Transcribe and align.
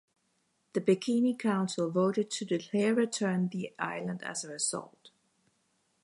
The 0.73 0.81
Bikini 0.81 1.37
Council 1.37 1.91
voted 1.91 2.31
to 2.31 2.43
delay 2.45 2.85
a 2.85 2.93
return 2.95 3.49
the 3.51 3.71
island 3.77 4.23
as 4.23 4.43
a 4.43 4.49
result. 4.49 5.11